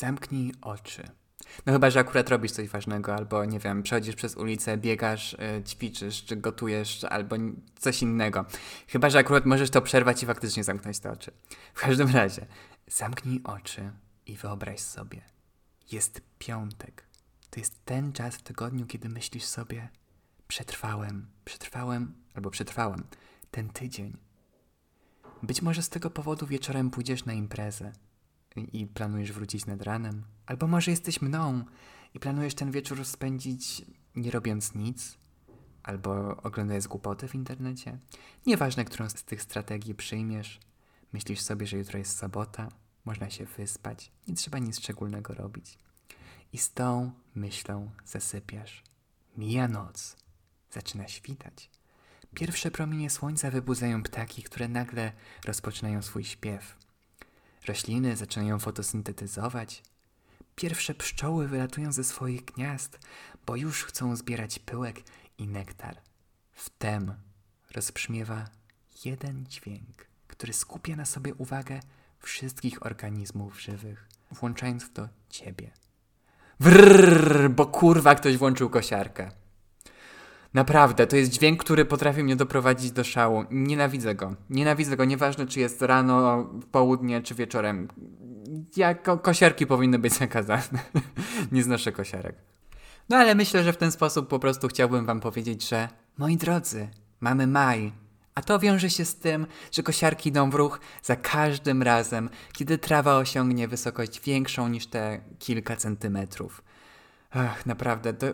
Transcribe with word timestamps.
zamknij 0.00 0.52
oczy. 0.60 1.02
No 1.66 1.72
chyba, 1.72 1.90
że 1.90 2.00
akurat 2.00 2.28
robisz 2.28 2.52
coś 2.52 2.68
ważnego, 2.68 3.14
albo 3.14 3.44
nie 3.44 3.58
wiem, 3.58 3.82
przechodzisz 3.82 4.14
przez 4.14 4.36
ulicę, 4.36 4.78
biegasz, 4.78 5.32
yy, 5.32 5.62
ćwiczysz, 5.64 6.24
czy 6.24 6.36
gotujesz, 6.36 7.04
albo 7.04 7.36
coś 7.78 8.02
innego. 8.02 8.44
Chyba, 8.88 9.10
że 9.10 9.18
akurat 9.18 9.46
możesz 9.46 9.70
to 9.70 9.82
przerwać 9.82 10.22
i 10.22 10.26
faktycznie 10.26 10.64
zamknąć 10.64 10.98
te 10.98 11.10
oczy. 11.10 11.32
W 11.74 11.80
każdym 11.80 12.08
razie, 12.08 12.46
zamknij 12.86 13.40
oczy 13.44 13.92
i 14.26 14.36
wyobraź 14.36 14.80
sobie, 14.80 15.22
jest 15.92 16.20
piątek. 16.38 17.06
To 17.50 17.60
jest 17.60 17.84
ten 17.84 18.12
czas 18.12 18.36
w 18.36 18.42
tygodniu, 18.42 18.86
kiedy 18.86 19.08
myślisz 19.08 19.44
sobie, 19.44 19.88
przetrwałem, 20.48 21.26
przetrwałem, 21.44 22.14
albo 22.34 22.50
przetrwałem 22.50 23.04
ten 23.50 23.68
tydzień. 23.68 24.16
Być 25.42 25.62
może 25.62 25.82
z 25.82 25.88
tego 25.88 26.10
powodu 26.10 26.46
wieczorem 26.46 26.90
pójdziesz 26.90 27.24
na 27.24 27.32
imprezę 27.32 27.92
i 28.56 28.86
planujesz 28.86 29.32
wrócić 29.32 29.66
nad 29.66 29.82
ranem, 29.82 30.24
albo 30.46 30.66
może 30.66 30.90
jesteś 30.90 31.22
mną 31.22 31.64
i 32.14 32.20
planujesz 32.20 32.54
ten 32.54 32.70
wieczór 32.70 33.04
spędzić 33.04 33.82
nie 34.16 34.30
robiąc 34.30 34.74
nic, 34.74 35.18
albo 35.82 36.36
oglądając 36.36 36.86
głupoty 36.86 37.28
w 37.28 37.34
internecie. 37.34 37.98
Nieważne, 38.46 38.84
którą 38.84 39.08
z 39.08 39.14
tych 39.14 39.42
strategii 39.42 39.94
przyjmiesz, 39.94 40.60
myślisz 41.12 41.40
sobie, 41.40 41.66
że 41.66 41.76
jutro 41.76 41.98
jest 41.98 42.18
sobota, 42.18 42.68
można 43.04 43.30
się 43.30 43.44
wyspać, 43.44 44.12
nie 44.28 44.34
trzeba 44.34 44.58
nic 44.58 44.78
szczególnego 44.78 45.34
robić. 45.34 45.78
I 46.52 46.58
z 46.58 46.72
tą 46.72 47.12
myślą 47.34 47.90
zasypiasz. 48.04 48.82
Mija 49.36 49.68
noc, 49.68 50.16
zaczyna 50.70 51.08
świtać. 51.08 51.70
Pierwsze 52.34 52.70
promienie 52.70 53.10
słońca 53.10 53.50
wybudzają 53.50 54.02
ptaki, 54.02 54.42
które 54.42 54.68
nagle 54.68 55.12
rozpoczynają 55.44 56.02
swój 56.02 56.24
śpiew. 56.24 56.76
Rośliny 57.66 58.16
zaczynają 58.16 58.58
fotosyntetyzować. 58.58 59.82
Pierwsze 60.56 60.94
pszczoły 60.94 61.48
wylatują 61.48 61.92
ze 61.92 62.04
swoich 62.04 62.44
gniazd, 62.44 62.98
bo 63.46 63.56
już 63.56 63.84
chcą 63.84 64.16
zbierać 64.16 64.58
pyłek 64.58 65.00
i 65.38 65.48
nektar. 65.48 65.96
Wtem 66.52 67.14
rozbrzmiewa 67.70 68.44
jeden 69.04 69.46
dźwięk, 69.46 70.06
który 70.26 70.52
skupia 70.52 70.96
na 70.96 71.04
sobie 71.04 71.34
uwagę 71.34 71.80
wszystkich 72.18 72.86
organizmów 72.86 73.60
żywych, 73.60 74.08
włączając 74.30 74.84
w 74.84 74.92
to 74.92 75.08
ciebie. 75.28 75.70
Wrrr, 76.60 77.50
bo 77.50 77.66
kurwa 77.66 78.14
ktoś 78.14 78.36
włączył 78.36 78.70
kosiarkę. 78.70 79.30
Naprawdę, 80.54 81.06
to 81.06 81.16
jest 81.16 81.30
dźwięk, 81.30 81.64
który 81.64 81.84
potrafi 81.84 82.24
mnie 82.24 82.36
doprowadzić 82.36 82.92
do 82.92 83.04
szału. 83.04 83.44
Nienawidzę 83.50 84.14
go. 84.14 84.34
Nienawidzę 84.50 84.96
go, 84.96 85.04
nieważne 85.04 85.46
czy 85.46 85.60
jest 85.60 85.82
rano, 85.82 86.48
południe 86.72 87.22
czy 87.22 87.34
wieczorem. 87.34 87.88
Ja, 88.76 88.94
ko 88.94 89.18
kosiarki 89.18 89.66
powinny 89.66 89.98
być 89.98 90.12
zakazane. 90.12 90.78
Nie 91.52 91.62
znoszę 91.62 91.92
kosiarek. 91.92 92.36
No 93.08 93.16
ale 93.16 93.34
myślę, 93.34 93.64
że 93.64 93.72
w 93.72 93.76
ten 93.76 93.92
sposób 93.92 94.28
po 94.28 94.38
prostu 94.38 94.68
chciałbym 94.68 95.06
wam 95.06 95.20
powiedzieć, 95.20 95.68
że 95.68 95.88
moi 96.18 96.36
drodzy, 96.36 96.88
mamy 97.20 97.46
maj. 97.46 97.92
A 98.34 98.42
to 98.42 98.58
wiąże 98.58 98.90
się 98.90 99.04
z 99.04 99.16
tym, 99.16 99.46
że 99.72 99.82
kosiarki 99.82 100.28
idą 100.28 100.50
w 100.50 100.54
ruch 100.54 100.80
za 101.02 101.16
każdym 101.16 101.82
razem, 101.82 102.30
kiedy 102.52 102.78
trawa 102.78 103.16
osiągnie 103.16 103.68
wysokość 103.68 104.20
większą 104.20 104.68
niż 104.68 104.86
te 104.86 105.20
kilka 105.38 105.76
centymetrów. 105.76 106.62
Ach, 107.30 107.66
naprawdę, 107.66 108.12
to... 108.12 108.26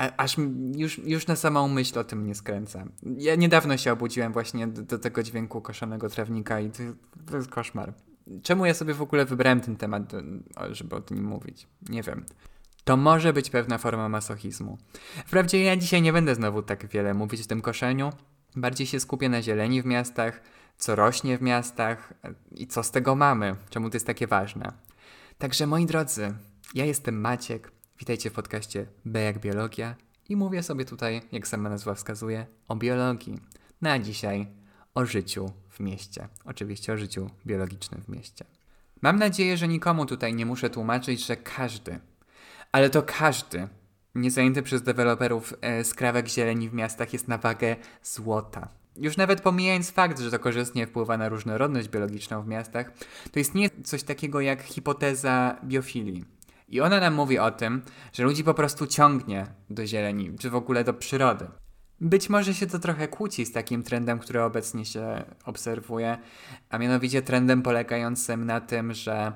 A, 0.00 0.10
aż 0.16 0.36
już, 0.76 0.98
już 0.98 1.26
na 1.26 1.36
samą 1.36 1.68
myśl 1.68 1.98
o 1.98 2.04
tym 2.04 2.26
nie 2.26 2.34
skręcę. 2.34 2.86
Ja 3.18 3.34
niedawno 3.34 3.76
się 3.76 3.92
obudziłem 3.92 4.32
właśnie 4.32 4.66
do, 4.66 4.82
do 4.82 4.98
tego 4.98 5.22
dźwięku 5.22 5.60
koszonego 5.60 6.08
trawnika 6.08 6.60
i 6.60 6.70
to, 6.70 6.78
to, 7.30 7.36
jest 7.36 7.48
koszmar. 7.48 7.92
Czemu 8.42 8.66
ja 8.66 8.74
sobie 8.74 8.94
w 8.94 9.02
ogóle 9.02 9.24
wybrałem 9.24 9.60
ten 9.60 9.76
temat, 9.76 10.12
żeby 10.70 10.96
o 10.96 11.00
tym 11.00 11.24
mówić? 11.24 11.66
Nie 11.88 12.02
wiem. 12.02 12.24
To 12.84 12.96
może 12.96 13.32
być 13.32 13.50
pewna 13.50 13.78
forma 13.78 14.08
masochizmu. 14.08 14.78
Wprawdzie 15.26 15.64
ja 15.64 15.76
dzisiaj 15.76 16.02
nie 16.02 16.12
będę 16.12 16.34
znowu 16.34 16.62
tak 16.62 16.86
wiele 16.86 17.14
mówić 17.14 17.40
o 17.40 17.46
tym 17.46 17.60
koszeniu. 17.60 18.12
Bardziej 18.56 18.86
się 18.86 19.00
skupię 19.00 19.28
na 19.28 19.42
zieleni 19.42 19.82
w 19.82 19.86
miastach, 19.86 20.42
co 20.76 20.96
rośnie 20.96 21.38
w 21.38 21.42
miastach 21.42 22.12
i 22.50 22.66
co 22.66 22.82
z 22.82 22.90
tego 22.90 23.14
mamy, 23.14 23.56
czemu 23.70 23.90
to 23.90 23.96
jest 23.96 24.06
takie 24.06 24.26
ważne. 24.26 24.72
Także 25.38 25.66
moi 25.66 25.86
drodzy, 25.86 26.34
ja 26.74 26.84
jestem 26.84 27.20
Maciek, 27.20 27.72
Witajcie 28.00 28.30
w 28.30 28.32
podcaście 28.32 28.86
B 29.04 29.22
jak 29.22 29.38
Biologia 29.38 29.94
i 30.28 30.36
mówię 30.36 30.62
sobie 30.62 30.84
tutaj, 30.84 31.22
jak 31.32 31.48
sama 31.48 31.68
nazwa 31.68 31.94
wskazuje, 31.94 32.46
o 32.68 32.76
biologii. 32.76 33.40
Na 33.80 33.98
dzisiaj 33.98 34.46
o 34.94 35.06
życiu 35.06 35.52
w 35.70 35.80
mieście. 35.80 36.28
Oczywiście 36.44 36.92
o 36.92 36.96
życiu 36.96 37.30
biologicznym 37.46 38.02
w 38.02 38.08
mieście. 38.08 38.44
Mam 39.02 39.18
nadzieję, 39.18 39.56
że 39.56 39.68
nikomu 39.68 40.06
tutaj 40.06 40.34
nie 40.34 40.46
muszę 40.46 40.70
tłumaczyć, 40.70 41.26
że 41.26 41.36
każdy, 41.36 42.00
ale 42.72 42.90
to 42.90 43.02
każdy, 43.02 43.68
niezajęty 44.14 44.62
przez 44.62 44.82
deweloperów 44.82 45.54
e, 45.60 45.84
skrawek 45.84 46.28
zieleni 46.28 46.68
w 46.68 46.74
miastach 46.74 47.12
jest 47.12 47.28
na 47.28 47.38
wagę 47.38 47.76
złota. 48.02 48.68
Już 48.96 49.16
nawet 49.16 49.40
pomijając 49.40 49.90
fakt, 49.90 50.20
że 50.20 50.30
to 50.30 50.38
korzystnie 50.38 50.86
wpływa 50.86 51.16
na 51.16 51.28
różnorodność 51.28 51.88
biologiczną 51.88 52.42
w 52.42 52.46
miastach, 52.46 52.92
to 53.32 53.40
istnieje 53.40 53.70
coś 53.84 54.02
takiego 54.02 54.40
jak 54.40 54.62
hipoteza 54.62 55.56
biofilii 55.64 56.39
i 56.70 56.80
ona 56.80 57.00
nam 57.00 57.14
mówi 57.14 57.38
o 57.38 57.50
tym, 57.50 57.82
że 58.12 58.22
ludzi 58.22 58.44
po 58.44 58.54
prostu 58.54 58.86
ciągnie 58.86 59.46
do 59.70 59.86
zieleni, 59.86 60.38
czy 60.38 60.50
w 60.50 60.54
ogóle 60.54 60.84
do 60.84 60.94
przyrody. 60.94 61.46
Być 62.00 62.28
może 62.28 62.54
się 62.54 62.66
to 62.66 62.78
trochę 62.78 63.08
kłóci 63.08 63.46
z 63.46 63.52
takim 63.52 63.82
trendem, 63.82 64.18
który 64.18 64.42
obecnie 64.42 64.84
się 64.84 65.24
obserwuje, 65.44 66.18
a 66.70 66.78
mianowicie 66.78 67.22
trendem 67.22 67.62
polegającym 67.62 68.44
na 68.44 68.60
tym, 68.60 68.94
że 68.94 69.32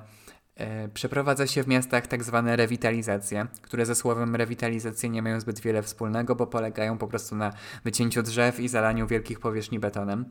przeprowadza 0.93 1.47
się 1.47 1.63
w 1.63 1.67
miastach 1.67 2.07
tak 2.07 2.23
zwane 2.23 2.55
rewitalizacje, 2.55 3.47
które 3.61 3.85
ze 3.85 3.95
słowem 3.95 4.35
rewitalizacje 4.35 5.09
nie 5.09 5.21
mają 5.21 5.39
zbyt 5.39 5.59
wiele 5.59 5.83
wspólnego, 5.83 6.35
bo 6.35 6.47
polegają 6.47 6.97
po 6.97 7.07
prostu 7.07 7.35
na 7.35 7.53
wycięciu 7.83 8.23
drzew 8.23 8.59
i 8.59 8.67
zalaniu 8.67 9.07
wielkich 9.07 9.39
powierzchni 9.39 9.79
betonem. 9.79 10.25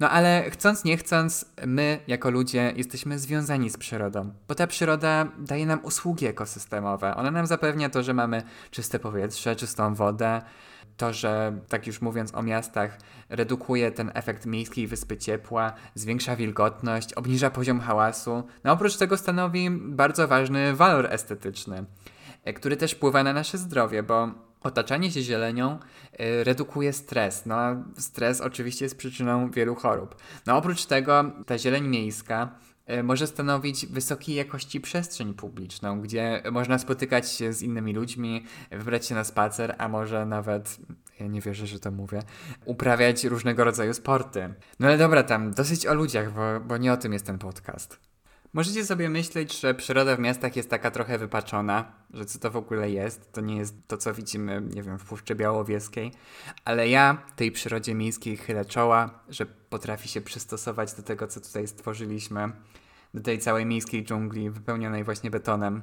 No 0.00 0.10
ale 0.10 0.50
chcąc 0.50 0.84
nie 0.84 0.96
chcąc, 0.96 1.44
my 1.66 1.98
jako 2.06 2.30
ludzie 2.30 2.72
jesteśmy 2.76 3.18
związani 3.18 3.70
z 3.70 3.76
przyrodą, 3.76 4.32
bo 4.48 4.54
ta 4.54 4.66
przyroda 4.66 5.26
daje 5.38 5.66
nam 5.66 5.84
usługi 5.84 6.26
ekosystemowe. 6.26 7.16
Ona 7.16 7.30
nam 7.30 7.46
zapewnia 7.46 7.90
to, 7.90 8.02
że 8.02 8.14
mamy 8.14 8.42
czyste 8.70 8.98
powietrze, 8.98 9.56
czystą 9.56 9.94
wodę, 9.94 10.42
to, 11.00 11.12
że 11.12 11.58
tak 11.68 11.86
już 11.86 12.00
mówiąc 12.00 12.34
o 12.34 12.42
miastach, 12.42 12.98
redukuje 13.28 13.90
ten 13.90 14.10
efekt 14.14 14.46
miejskiej 14.46 14.86
wyspy 14.86 15.16
ciepła, 15.16 15.72
zwiększa 15.94 16.36
wilgotność, 16.36 17.14
obniża 17.14 17.50
poziom 17.50 17.80
hałasu. 17.80 18.42
No 18.64 18.72
oprócz 18.72 18.96
tego 18.96 19.16
stanowi 19.16 19.70
bardzo 19.70 20.28
ważny 20.28 20.76
walor 20.76 21.06
estetyczny, 21.06 21.84
e, 22.44 22.52
który 22.52 22.76
też 22.76 22.92
wpływa 22.92 23.22
na 23.22 23.32
nasze 23.32 23.58
zdrowie, 23.58 24.02
bo 24.02 24.30
otaczanie 24.60 25.10
się 25.10 25.22
zielenią 25.22 25.78
y, 26.20 26.44
redukuje 26.44 26.92
stres. 26.92 27.46
No, 27.46 27.56
stres 27.98 28.40
oczywiście 28.40 28.84
jest 28.84 28.98
przyczyną 28.98 29.50
wielu 29.50 29.74
chorób. 29.74 30.16
No 30.46 30.56
oprócz 30.56 30.86
tego 30.86 31.24
ta 31.46 31.58
zieleń 31.58 31.88
miejska 31.88 32.48
E, 32.48 32.69
może 33.02 33.26
stanowić 33.26 33.86
wysokiej 33.86 34.34
jakości 34.34 34.80
przestrzeń 34.80 35.34
publiczną, 35.34 36.00
gdzie 36.00 36.42
można 36.52 36.78
spotykać 36.78 37.32
się 37.32 37.52
z 37.52 37.62
innymi 37.62 37.92
ludźmi, 37.92 38.44
wybrać 38.70 39.06
się 39.06 39.14
na 39.14 39.24
spacer, 39.24 39.74
a 39.78 39.88
może 39.88 40.26
nawet, 40.26 40.78
ja 41.20 41.26
nie 41.26 41.40
wierzę, 41.40 41.66
że 41.66 41.80
to 41.80 41.90
mówię, 41.90 42.22
uprawiać 42.64 43.24
różnego 43.24 43.64
rodzaju 43.64 43.94
sporty. 43.94 44.54
No 44.80 44.86
ale 44.86 44.98
dobra, 44.98 45.22
tam 45.22 45.52
dosyć 45.52 45.86
o 45.86 45.94
ludziach, 45.94 46.32
bo, 46.32 46.60
bo 46.60 46.76
nie 46.76 46.92
o 46.92 46.96
tym 46.96 47.12
jest 47.12 47.26
ten 47.26 47.38
podcast. 47.38 48.09
Możecie 48.52 48.84
sobie 48.84 49.10
myśleć, 49.10 49.60
że 49.60 49.74
przyroda 49.74 50.16
w 50.16 50.18
miastach 50.18 50.56
jest 50.56 50.70
taka 50.70 50.90
trochę 50.90 51.18
wypaczona, 51.18 51.92
że 52.14 52.24
co 52.24 52.38
to 52.38 52.50
w 52.50 52.56
ogóle 52.56 52.90
jest, 52.90 53.32
to 53.32 53.40
nie 53.40 53.56
jest 53.56 53.74
to, 53.86 53.96
co 53.96 54.14
widzimy, 54.14 54.62
nie 54.74 54.82
wiem, 54.82 54.98
w 54.98 55.04
Puszczy 55.04 55.34
Białowieskiej, 55.34 56.12
ale 56.64 56.88
ja 56.88 57.22
tej 57.36 57.52
przyrodzie 57.52 57.94
miejskiej 57.94 58.36
chylę 58.36 58.64
czoła, 58.64 59.10
że 59.28 59.46
potrafi 59.46 60.08
się 60.08 60.20
przystosować 60.20 60.92
do 60.94 61.02
tego, 61.02 61.26
co 61.26 61.40
tutaj 61.40 61.68
stworzyliśmy, 61.68 62.52
do 63.14 63.20
tej 63.20 63.38
całej 63.38 63.66
miejskiej 63.66 64.04
dżungli 64.04 64.50
wypełnionej 64.50 65.04
właśnie 65.04 65.30
betonem. 65.30 65.82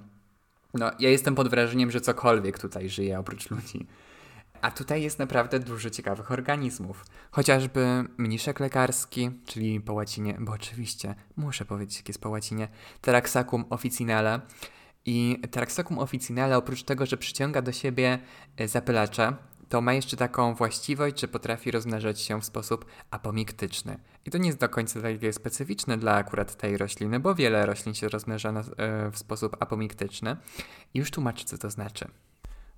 No, 0.73 0.91
ja 0.99 1.09
jestem 1.09 1.35
pod 1.35 1.49
wrażeniem, 1.49 1.91
że 1.91 2.01
cokolwiek 2.01 2.59
tutaj 2.59 2.89
żyje 2.89 3.19
oprócz 3.19 3.49
ludzi. 3.49 3.87
A 4.61 4.71
tutaj 4.71 5.03
jest 5.03 5.19
naprawdę 5.19 5.59
dużo 5.59 5.89
ciekawych 5.89 6.31
organizmów. 6.31 7.05
Chociażby 7.31 8.03
mniszek 8.17 8.59
lekarski, 8.59 9.31
czyli 9.45 9.81
po 9.81 9.93
łacinie, 9.93 10.37
bo 10.39 10.51
oczywiście 10.51 11.15
muszę 11.37 11.65
powiedzieć, 11.65 11.97
jak 11.97 12.07
jest 12.07 12.21
po 12.21 12.29
łacinie, 12.29 12.67
Taraxacum 13.01 13.65
officinale. 13.69 14.41
I 15.05 15.41
Taraxacum 15.51 15.99
officinale 15.99 16.57
oprócz 16.57 16.83
tego, 16.83 17.05
że 17.05 17.17
przyciąga 17.17 17.61
do 17.61 17.71
siebie 17.71 18.19
e, 18.57 18.67
zapylacze, 18.67 19.33
to 19.69 19.81
ma 19.81 19.93
jeszcze 19.93 20.17
taką 20.17 20.55
właściwość, 20.55 21.19
że 21.19 21.27
potrafi 21.27 21.71
rozmnażać 21.71 22.21
się 22.21 22.41
w 22.41 22.45
sposób 22.45 22.85
apomiktyczny. 23.11 23.99
I 24.25 24.31
to 24.31 24.37
nie 24.37 24.47
jest 24.47 24.59
do 24.59 24.69
końca 24.69 25.01
takie 25.01 25.33
specyficzne 25.33 25.97
dla 25.97 26.13
akurat 26.15 26.55
tej 26.55 26.77
rośliny, 26.77 27.19
bo 27.19 27.35
wiele 27.35 27.65
roślin 27.65 27.95
się 27.95 28.09
rozmnaża 28.09 28.51
na, 28.51 28.59
e, 28.59 29.11
w 29.11 29.17
sposób 29.17 29.57
apomiktyczny. 29.59 30.37
I 30.93 30.99
już 30.99 31.11
tłumaczę, 31.11 31.45
co 31.45 31.57
to 31.57 31.69
znaczy. 31.69 32.07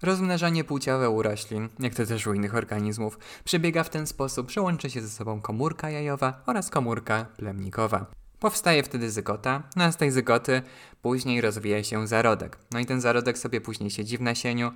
Rozmnażanie 0.02 0.64
płciowe 0.64 1.10
u 1.10 1.22
roślin, 1.22 1.70
jak 1.80 1.96
to 1.96 2.06
też 2.06 2.28
u 2.28 2.34
innych 2.34 2.56
organizmów, 2.56 3.20
przebiega 3.44 3.84
w 3.84 3.90
ten 3.90 4.08
sposób, 4.08 4.52
że 4.52 4.62
łączy 4.62 4.90
się 4.90 5.02
ze 5.02 5.10
sobą 5.10 5.42
komórka 5.42 5.90
jajowa 5.90 6.44
oraz 6.46 6.70
komórka 6.70 7.26
plemnikowa. 7.38 8.06
Powstaje 8.40 8.84
wtedy 8.84 9.12
zygota, 9.12 9.64
no 9.76 9.84
a 9.84 9.92
z 9.92 9.98
tej 9.98 10.12
zygoty 10.12 10.62
później 11.02 11.42
rozwija 11.42 11.84
się 11.84 12.08
zarodek. 12.08 12.58
No 12.72 12.80
i 12.80 12.86
ten 12.86 13.02
zarodek 13.02 13.38
sobie 13.38 13.62
później 13.62 13.90
siedzi 13.90 14.18
w 14.18 14.22
nasieniu 14.22 14.72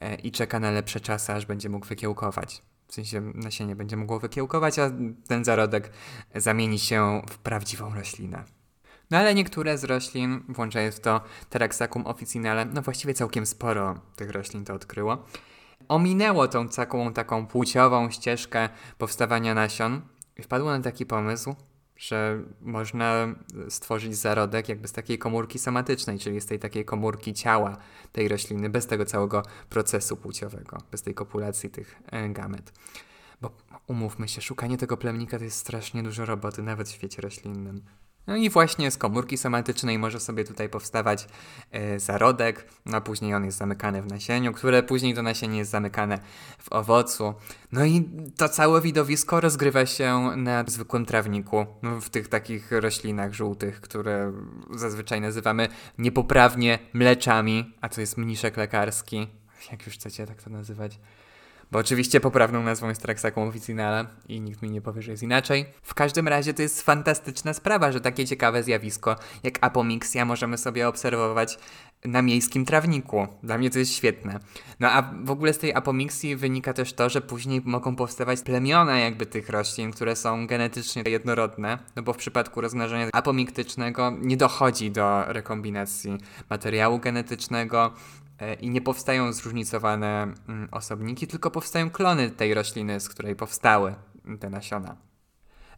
e, 0.00 0.14
i 0.14 0.32
czeka 0.32 0.60
na 0.60 0.70
lepsze 0.70 1.00
czasy, 1.00 1.32
aż 1.32 1.46
będzie 1.46 1.68
mógł 1.68 1.86
wykiełkować. 1.86 2.62
W 2.88 2.94
sensie 2.94 3.20
nasienie 3.20 3.76
będzie 3.76 3.96
mogło 3.96 4.20
wykiełkować, 4.20 4.78
a 4.78 4.90
ten 5.28 5.44
zarodek 5.44 5.90
zamieni 6.34 6.78
się 6.78 7.22
w 7.30 7.38
prawdziwą 7.38 7.94
roślinę. 7.94 8.44
No 9.10 9.18
ale 9.18 9.34
niektóre 9.34 9.78
z 9.78 9.84
roślin, 9.84 10.40
włączając 10.48 10.94
w 10.94 11.00
to 11.00 11.20
Teraxacum 11.50 12.06
officinale, 12.06 12.64
no 12.64 12.82
właściwie 12.82 13.14
całkiem 13.14 13.46
sporo 13.46 14.00
tych 14.16 14.30
roślin 14.30 14.64
to 14.64 14.74
odkryło, 14.74 15.24
ominęło 15.88 16.48
tą 16.48 16.68
taką, 16.68 17.12
taką 17.12 17.46
płciową 17.46 18.10
ścieżkę 18.10 18.68
powstawania 18.98 19.54
nasion 19.54 20.00
i 20.36 20.42
wpadło 20.42 20.70
na 20.70 20.80
taki 20.80 21.06
pomysł, 21.06 21.54
że 21.96 22.42
można 22.60 23.26
stworzyć 23.68 24.16
zarodek 24.16 24.68
jakby 24.68 24.88
z 24.88 24.92
takiej 24.92 25.18
komórki 25.18 25.58
somatycznej, 25.58 26.18
czyli 26.18 26.40
z 26.40 26.46
tej 26.46 26.58
takiej 26.58 26.84
komórki 26.84 27.34
ciała 27.34 27.76
tej 28.12 28.28
rośliny, 28.28 28.70
bez 28.70 28.86
tego 28.86 29.04
całego 29.04 29.42
procesu 29.68 30.16
płciowego, 30.16 30.78
bez 30.90 31.02
tej 31.02 31.14
kopulacji 31.14 31.70
tych 31.70 32.02
e, 32.06 32.28
gamet. 32.28 32.72
Bo 33.40 33.50
umówmy 33.86 34.28
się, 34.28 34.40
szukanie 34.40 34.78
tego 34.78 34.96
plemnika 34.96 35.38
to 35.38 35.44
jest 35.44 35.58
strasznie 35.58 36.02
dużo 36.02 36.26
roboty, 36.26 36.62
nawet 36.62 36.88
w 36.88 36.92
świecie 36.92 37.22
roślinnym. 37.22 37.82
No 38.26 38.36
i 38.36 38.50
właśnie 38.50 38.90
z 38.90 38.96
komórki 38.96 39.38
somatycznej 39.38 39.98
może 39.98 40.20
sobie 40.20 40.44
tutaj 40.44 40.68
powstawać 40.68 41.28
e, 41.70 42.00
zarodek, 42.00 42.68
no 42.86 42.96
a 42.96 43.00
później 43.00 43.34
on 43.34 43.44
jest 43.44 43.58
zamykany 43.58 44.02
w 44.02 44.06
nasieniu, 44.06 44.52
które 44.52 44.82
później 44.82 45.14
to 45.14 45.22
nasienie 45.22 45.58
jest 45.58 45.70
zamykane 45.70 46.18
w 46.58 46.72
owocu. 46.72 47.34
No 47.72 47.84
i 47.84 48.08
to 48.36 48.48
całe 48.48 48.80
widowisko 48.80 49.40
rozgrywa 49.40 49.86
się 49.86 50.30
na 50.36 50.64
zwykłym 50.66 51.06
trawniku, 51.06 51.66
no, 51.82 52.00
w 52.00 52.10
tych 52.10 52.28
takich 52.28 52.72
roślinach 52.72 53.34
żółtych, 53.34 53.80
które 53.80 54.32
zazwyczaj 54.70 55.20
nazywamy 55.20 55.68
niepoprawnie 55.98 56.78
mleczami, 56.92 57.74
a 57.80 57.88
to 57.88 58.00
jest 58.00 58.16
mniszek 58.16 58.56
lekarski, 58.56 59.26
jak 59.70 59.86
już 59.86 59.94
chcecie 59.94 60.26
tak 60.26 60.42
to 60.42 60.50
nazywać. 60.50 60.98
Bo 61.72 61.78
oczywiście 61.78 62.20
poprawną 62.20 62.62
nazwą 62.62 62.88
jest 62.88 63.02
Traxacum 63.02 63.48
officinale 63.48 64.06
i 64.28 64.40
nikt 64.40 64.62
mi 64.62 64.70
nie 64.70 64.80
powie, 64.80 65.02
że 65.02 65.10
jest 65.10 65.22
inaczej. 65.22 65.66
W 65.82 65.94
każdym 65.94 66.28
razie 66.28 66.54
to 66.54 66.62
jest 66.62 66.82
fantastyczna 66.82 67.54
sprawa, 67.54 67.92
że 67.92 68.00
takie 68.00 68.26
ciekawe 68.26 68.62
zjawisko 68.62 69.16
jak 69.42 69.58
apomixia 69.60 70.24
możemy 70.24 70.58
sobie 70.58 70.88
obserwować 70.88 71.58
na 72.04 72.22
miejskim 72.22 72.64
trawniku. 72.64 73.26
Dla 73.42 73.58
mnie 73.58 73.70
to 73.70 73.78
jest 73.78 73.92
świetne. 73.92 74.40
No 74.80 74.90
a 74.90 75.02
w 75.24 75.30
ogóle 75.30 75.52
z 75.52 75.58
tej 75.58 75.74
apomixii 75.74 76.36
wynika 76.36 76.72
też 76.72 76.92
to, 76.92 77.08
że 77.08 77.20
później 77.20 77.62
mogą 77.64 77.96
powstawać 77.96 78.42
plemiona 78.42 78.98
jakby 78.98 79.26
tych 79.26 79.48
roślin, 79.48 79.92
które 79.92 80.16
są 80.16 80.46
genetycznie 80.46 81.02
jednorodne, 81.06 81.78
no 81.96 82.02
bo 82.02 82.12
w 82.12 82.16
przypadku 82.16 82.60
rozmnażania 82.60 83.08
apomiktycznego 83.12 84.12
nie 84.20 84.36
dochodzi 84.36 84.90
do 84.90 85.24
rekombinacji 85.26 86.18
materiału 86.50 86.98
genetycznego, 86.98 87.92
i 88.60 88.70
nie 88.70 88.80
powstają 88.80 89.32
zróżnicowane 89.32 90.22
mm, 90.22 90.68
osobniki, 90.70 91.26
tylko 91.26 91.50
powstają 91.50 91.90
klony 91.90 92.30
tej 92.30 92.54
rośliny, 92.54 93.00
z 93.00 93.08
której 93.08 93.36
powstały 93.36 93.94
te 94.40 94.50
nasiona. 94.50 94.96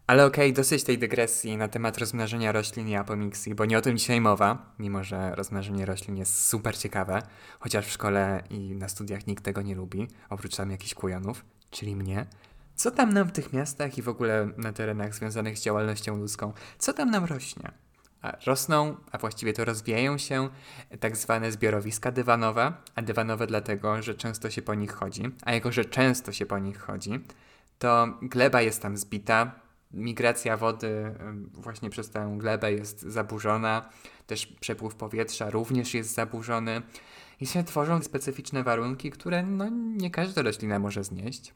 Ale 0.06 0.26
okej, 0.26 0.50
okay, 0.50 0.56
dosyć 0.56 0.84
tej 0.84 0.98
dygresji 0.98 1.56
na 1.56 1.68
temat 1.68 1.98
rozmnażenia 1.98 2.52
roślin 2.52 2.88
i 2.88 2.96
apomixii, 2.96 3.54
bo 3.54 3.64
nie 3.64 3.78
o 3.78 3.80
tym 3.80 3.98
dzisiaj 3.98 4.20
mowa, 4.20 4.74
mimo 4.78 5.04
że 5.04 5.34
rozmnażenie 5.34 5.86
roślin 5.86 6.16
jest 6.16 6.46
super 6.46 6.78
ciekawe, 6.78 7.22
chociaż 7.60 7.86
w 7.86 7.90
szkole 7.90 8.42
i 8.50 8.74
na 8.74 8.88
studiach 8.88 9.26
nikt 9.26 9.44
tego 9.44 9.62
nie 9.62 9.74
lubi, 9.74 10.08
oprócz 10.30 10.56
tam 10.56 10.70
jakichś 10.70 10.94
kujonów, 10.94 11.44
czyli 11.70 11.96
mnie. 11.96 12.26
Co 12.74 12.90
tam 12.90 13.12
nam 13.12 13.28
w 13.28 13.32
tych 13.32 13.52
miastach 13.52 13.98
i 13.98 14.02
w 14.02 14.08
ogóle 14.08 14.48
na 14.56 14.72
terenach 14.72 15.14
związanych 15.14 15.58
z 15.58 15.62
działalnością 15.62 16.16
ludzką, 16.16 16.52
co 16.78 16.92
tam 16.92 17.10
nam 17.10 17.24
rośnie? 17.24 17.85
Rosną, 18.46 18.96
a 19.12 19.18
właściwie 19.18 19.52
to 19.52 19.64
rozwijają 19.64 20.18
się 20.18 20.48
tak 21.00 21.16
zwane 21.16 21.52
zbiorowiska 21.52 22.12
dywanowe, 22.12 22.72
a 22.94 23.02
dywanowe 23.02 23.46
dlatego, 23.46 24.02
że 24.02 24.14
często 24.14 24.50
się 24.50 24.62
po 24.62 24.74
nich 24.74 24.92
chodzi, 24.92 25.22
a 25.42 25.52
jako, 25.52 25.72
że 25.72 25.84
często 25.84 26.32
się 26.32 26.46
po 26.46 26.58
nich 26.58 26.78
chodzi, 26.78 27.10
to 27.78 28.08
gleba 28.22 28.62
jest 28.62 28.82
tam 28.82 28.96
zbita, 28.96 29.52
migracja 29.90 30.56
wody 30.56 31.14
właśnie 31.52 31.90
przez 31.90 32.10
tę 32.10 32.34
glebę 32.38 32.72
jest 32.72 33.02
zaburzona, 33.02 33.88
też 34.26 34.46
przepływ 34.46 34.94
powietrza 34.94 35.50
również 35.50 35.94
jest 35.94 36.14
zaburzony 36.14 36.82
i 37.40 37.46
się 37.46 37.64
tworzą 37.64 38.02
specyficzne 38.02 38.62
warunki, 38.62 39.10
które 39.10 39.42
no, 39.42 39.68
nie 39.72 40.10
każda 40.10 40.42
roślina 40.42 40.78
może 40.78 41.04
znieść. 41.04 41.52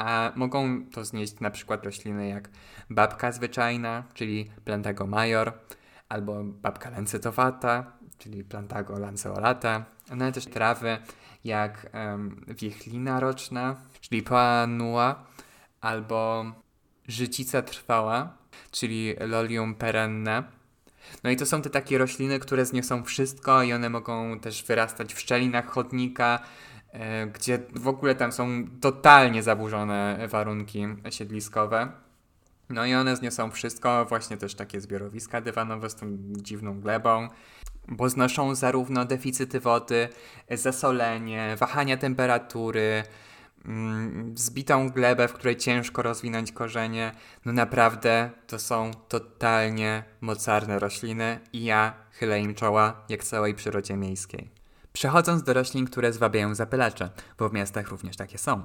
A 0.00 0.32
mogą 0.36 0.84
to 0.86 1.04
znieść 1.04 1.40
na 1.40 1.50
przykład 1.50 1.84
rośliny 1.84 2.28
jak 2.28 2.48
babka 2.90 3.32
zwyczajna, 3.32 4.04
czyli 4.14 4.50
Plantago 4.64 5.06
major, 5.06 5.52
albo 6.08 6.44
babka 6.44 6.90
lancetowata, 6.90 7.92
czyli 8.18 8.44
Plantago 8.44 8.98
lanceolata, 8.98 9.84
no 10.10 10.24
ale 10.24 10.32
też 10.32 10.46
trawy 10.46 10.98
jak 11.44 11.90
um, 11.94 12.44
wiechlina 12.48 13.20
roczna, 13.20 13.76
czyli 14.00 14.22
Poanua, 14.22 15.26
albo 15.80 16.44
życica 17.08 17.62
trwała, 17.62 18.36
czyli 18.70 19.14
Lolium 19.20 19.74
perenne. 19.74 20.42
No 21.24 21.30
i 21.30 21.36
to 21.36 21.46
są 21.46 21.62
te 21.62 21.70
takie 21.70 21.98
rośliny, 21.98 22.38
które 22.38 22.66
zniosą 22.66 23.04
wszystko 23.04 23.62
i 23.62 23.72
one 23.72 23.90
mogą 23.90 24.40
też 24.40 24.64
wyrastać 24.64 25.14
w 25.14 25.20
szczelinach 25.20 25.66
chodnika, 25.66 26.40
gdzie 27.34 27.58
w 27.76 27.88
ogóle 27.88 28.14
tam 28.14 28.32
są 28.32 28.66
totalnie 28.80 29.42
zaburzone 29.42 30.28
warunki 30.28 30.86
siedliskowe. 31.10 31.92
No 32.70 32.86
i 32.86 32.94
one 32.94 33.16
zniosą 33.16 33.50
wszystko, 33.50 34.04
właśnie 34.04 34.36
też 34.36 34.54
takie 34.54 34.80
zbiorowiska 34.80 35.40
dywanowe 35.40 35.90
z 35.90 35.94
tą 35.94 36.06
dziwną 36.20 36.80
glebą, 36.80 37.28
bo 37.88 38.08
znoszą 38.08 38.54
zarówno 38.54 39.04
deficyty 39.04 39.60
wody, 39.60 40.08
zasolenie, 40.50 41.56
wahania 41.58 41.96
temperatury, 41.96 43.02
mm, 43.64 44.32
zbitą 44.38 44.90
glebę, 44.90 45.28
w 45.28 45.32
której 45.32 45.56
ciężko 45.56 46.02
rozwinąć 46.02 46.52
korzenie. 46.52 47.12
No 47.44 47.52
naprawdę 47.52 48.30
to 48.46 48.58
są 48.58 48.90
totalnie 49.08 50.04
mocarne 50.20 50.78
rośliny 50.78 51.40
i 51.52 51.64
ja 51.64 51.94
chylę 52.10 52.40
im 52.40 52.54
czoła 52.54 53.04
jak 53.08 53.24
całej 53.24 53.54
przyrodzie 53.54 53.96
miejskiej. 53.96 54.59
Przechodząc 54.92 55.42
do 55.42 55.52
roślin, 55.52 55.86
które 55.86 56.12
zwabiają 56.12 56.54
zapylacze, 56.54 57.10
bo 57.38 57.48
w 57.48 57.52
miastach 57.52 57.88
również 57.88 58.16
takie 58.16 58.38
są. 58.38 58.62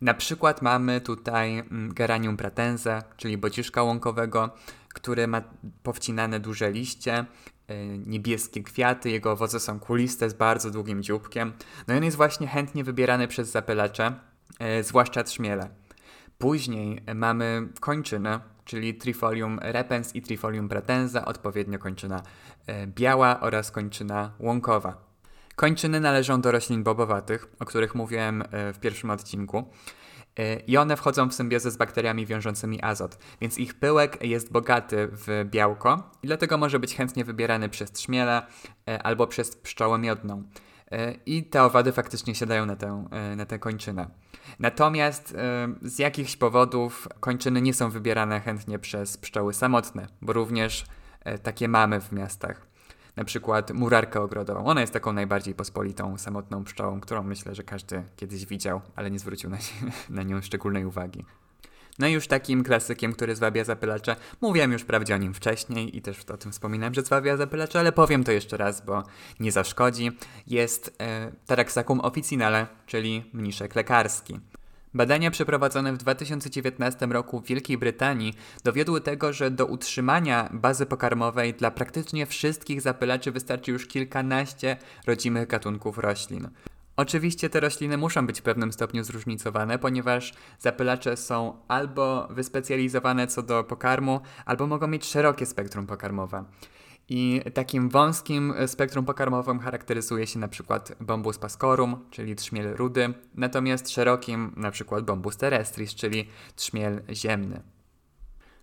Na 0.00 0.14
przykład 0.14 0.62
mamy 0.62 1.00
tutaj 1.00 1.58
mm, 1.58 1.94
Geranium 1.94 2.36
pratense, 2.36 3.02
czyli 3.16 3.38
bociszka 3.38 3.82
łąkowego, 3.82 4.50
który 4.88 5.26
ma 5.26 5.42
powcinane 5.82 6.40
duże 6.40 6.72
liście, 6.72 7.24
e, 7.68 7.98
niebieskie 7.98 8.62
kwiaty, 8.62 9.10
jego 9.10 9.32
owoce 9.32 9.60
są 9.60 9.80
kuliste 9.80 10.30
z 10.30 10.34
bardzo 10.34 10.70
długim 10.70 11.02
dzióbkiem. 11.02 11.52
No 11.88 11.94
i 11.94 11.96
on 11.96 12.04
jest 12.04 12.16
właśnie 12.16 12.46
chętnie 12.46 12.84
wybierany 12.84 13.28
przez 13.28 13.50
zapylacze, 13.50 14.12
e, 14.58 14.82
zwłaszcza 14.82 15.24
trzmiele. 15.24 15.68
Później 16.38 17.02
mamy 17.14 17.68
kończynę, 17.80 18.40
czyli 18.64 18.94
Trifolium 18.94 19.58
repens 19.62 20.16
i 20.16 20.22
Trifolium 20.22 20.68
pratensa, 20.68 21.24
odpowiednio 21.24 21.78
kończyna 21.78 22.22
e, 22.66 22.86
biała 22.86 23.40
oraz 23.40 23.70
kończyna 23.70 24.32
łąkowa. 24.38 25.09
Kończyny 25.56 26.00
należą 26.00 26.40
do 26.40 26.52
roślin 26.52 26.82
bobowatych, 26.82 27.48
o 27.58 27.64
których 27.64 27.94
mówiłem 27.94 28.42
e, 28.42 28.72
w 28.72 28.78
pierwszym 28.78 29.10
odcinku. 29.10 29.70
E, 30.36 30.56
I 30.60 30.76
one 30.76 30.96
wchodzą 30.96 31.28
w 31.28 31.34
symbiozę 31.34 31.70
z 31.70 31.76
bakteriami 31.76 32.26
wiążącymi 32.26 32.82
azot, 32.82 33.18
więc 33.40 33.58
ich 33.58 33.74
pyłek 33.74 34.24
jest 34.24 34.52
bogaty 34.52 35.08
w 35.12 35.44
białko 35.44 36.10
i 36.22 36.26
dlatego 36.26 36.58
może 36.58 36.78
być 36.78 36.96
chętnie 36.96 37.24
wybierany 37.24 37.68
przez 37.68 37.92
trzmiele 37.92 38.46
e, 38.88 39.02
albo 39.02 39.26
przez 39.26 39.56
pszczołę 39.56 39.98
miodną. 39.98 40.42
I 41.26 41.44
te 41.44 41.62
owady 41.62 41.92
faktycznie 41.92 42.34
siadają 42.34 42.66
na 42.66 42.76
tę, 42.76 43.04
na 43.36 43.46
tę 43.46 43.58
kończynę. 43.58 44.10
Natomiast 44.58 45.36
z 45.82 45.98
jakichś 45.98 46.36
powodów 46.36 47.08
kończyny 47.20 47.62
nie 47.62 47.74
są 47.74 47.90
wybierane 47.90 48.40
chętnie 48.40 48.78
przez 48.78 49.16
pszczoły 49.16 49.54
samotne, 49.54 50.06
bo 50.22 50.32
również 50.32 50.84
takie 51.42 51.68
mamy 51.68 52.00
w 52.00 52.12
miastach 52.12 52.69
na 53.20 53.24
przykład 53.24 53.70
murarkę 53.70 54.20
ogrodową. 54.20 54.66
Ona 54.66 54.80
jest 54.80 54.92
taką 54.92 55.12
najbardziej 55.12 55.54
pospolitą, 55.54 56.18
samotną 56.18 56.64
pszczołą, 56.64 57.00
którą 57.00 57.22
myślę, 57.22 57.54
że 57.54 57.62
każdy 57.62 58.02
kiedyś 58.16 58.46
widział, 58.46 58.80
ale 58.96 59.10
nie 59.10 59.18
zwrócił 59.18 59.50
na, 59.50 59.58
na 60.10 60.22
nią 60.22 60.42
szczególnej 60.42 60.84
uwagi. 60.84 61.24
No 61.98 62.06
i 62.06 62.12
już 62.12 62.26
takim 62.26 62.64
klasykiem, 62.64 63.12
który 63.12 63.36
zwabia 63.36 63.64
zapylacze, 63.64 64.16
mówiłem 64.40 64.72
już 64.72 64.82
wprawdzie 64.82 65.14
o 65.14 65.18
nim 65.18 65.34
wcześniej 65.34 65.96
i 65.96 66.02
też 66.02 66.24
o 66.24 66.36
tym 66.36 66.52
wspominałem, 66.52 66.94
że 66.94 67.02
zwabia 67.02 67.36
zapylacze, 67.36 67.78
ale 67.80 67.92
powiem 67.92 68.24
to 68.24 68.32
jeszcze 68.32 68.56
raz, 68.56 68.84
bo 68.84 69.02
nie 69.40 69.52
zaszkodzi, 69.52 70.10
jest 70.46 70.96
e, 71.00 71.32
Taraxacum 71.46 72.00
officinale, 72.00 72.66
czyli 72.86 73.30
mniszek 73.32 73.74
lekarski. 73.74 74.40
Badania 74.94 75.30
przeprowadzone 75.30 75.92
w 75.92 75.96
2019 75.96 77.06
roku 77.06 77.40
w 77.40 77.46
Wielkiej 77.46 77.78
Brytanii 77.78 78.34
dowiodły 78.64 79.00
tego, 79.00 79.32
że 79.32 79.50
do 79.50 79.66
utrzymania 79.66 80.48
bazy 80.52 80.86
pokarmowej 80.86 81.54
dla 81.54 81.70
praktycznie 81.70 82.26
wszystkich 82.26 82.80
zapylaczy 82.80 83.32
wystarczy 83.32 83.70
już 83.70 83.86
kilkanaście 83.86 84.76
rodzimych 85.06 85.48
gatunków 85.48 85.98
roślin. 85.98 86.48
Oczywiście 86.96 87.50
te 87.50 87.60
rośliny 87.60 87.96
muszą 87.96 88.26
być 88.26 88.40
w 88.40 88.42
pewnym 88.42 88.72
stopniu 88.72 89.04
zróżnicowane, 89.04 89.78
ponieważ 89.78 90.32
zapylacze 90.58 91.16
są 91.16 91.56
albo 91.68 92.28
wyspecjalizowane 92.30 93.26
co 93.26 93.42
do 93.42 93.64
pokarmu, 93.64 94.20
albo 94.44 94.66
mogą 94.66 94.86
mieć 94.86 95.04
szerokie 95.04 95.46
spektrum 95.46 95.86
pokarmowe. 95.86 96.44
I 97.12 97.42
takim 97.54 97.88
wąskim 97.88 98.54
spektrum 98.66 99.04
pokarmowym 99.04 99.60
charakteryzuje 99.60 100.26
się 100.26 100.38
na 100.38 100.48
przykład 100.48 100.92
bombus 101.00 101.38
pascorum, 101.38 102.04
czyli 102.10 102.36
trzmiel 102.36 102.76
rudy, 102.76 103.14
natomiast 103.34 103.90
szerokim 103.90 104.52
na 104.56 104.70
przykład 104.70 105.04
bombus 105.04 105.36
terrestris, 105.36 105.94
czyli 105.94 106.28
trzmiel 106.56 107.02
ziemny. 107.12 107.62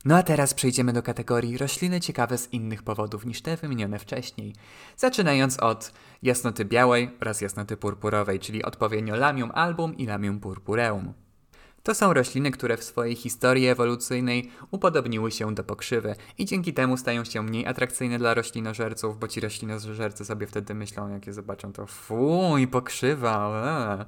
No 0.06 0.18
a 0.18 0.24
teraz 0.24 0.54
przejdziemy 0.54 0.94
do 0.94 1.04
kategorii 1.04 1.58
rośliny 1.58 2.00
ciekawe 2.02 2.38
z 2.38 2.54
innych 2.54 2.84
powodów 2.84 3.26
niż 3.26 3.42
te 3.42 3.58
wymienione 3.58 4.00
wcześniej. 4.00 4.56
Zaczynając 4.98 5.60
od 5.60 5.94
jasnoty 6.24 6.66
białej 6.66 7.10
oraz 7.22 7.42
jasnoty 7.42 7.78
purpurowej, 7.78 8.40
czyli 8.40 8.64
odpowiednio 8.64 9.16
Lamium 9.16 9.52
album 9.54 9.98
i 9.98 10.06
Lamium 10.06 10.40
purpureum. 10.40 11.14
To 11.88 11.96
są 11.96 12.14
rośliny, 12.14 12.52
które 12.52 12.78
w 12.78 12.84
swojej 12.84 13.16
historii 13.16 13.68
ewolucyjnej 13.68 14.52
upodobniły 14.72 15.32
się 15.32 15.56
do 15.56 15.64
pokrzywy 15.64 16.16
i 16.38 16.46
dzięki 16.46 16.74
temu 16.74 16.98
stają 16.98 17.24
się 17.24 17.44
mniej 17.44 17.66
atrakcyjne 17.66 18.18
dla 18.18 18.34
roślinożerców, 18.34 19.20
bo 19.20 19.28
ci 19.28 19.40
roślinożercy 19.40 20.26
sobie 20.26 20.48
wtedy 20.48 20.74
myślą, 20.74 21.10
jak 21.10 21.28
je 21.28 21.34
zobaczą, 21.34 21.74
to 21.74 21.86
fuj, 21.86 22.68
pokrzywa. 22.68 23.52
Eee. 24.00 24.06